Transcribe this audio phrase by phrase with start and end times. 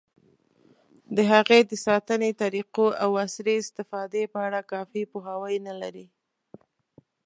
[1.15, 6.05] د هغې د ساتنې طریقو، او عصري استفادې په اړه کافي پوهاوی نه لري.